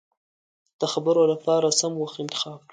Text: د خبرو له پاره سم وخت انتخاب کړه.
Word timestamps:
د 0.79 0.81
خبرو 0.93 1.21
له 1.31 1.37
پاره 1.43 1.69
سم 1.79 1.93
وخت 1.99 2.17
انتخاب 2.23 2.59
کړه. 2.65 2.69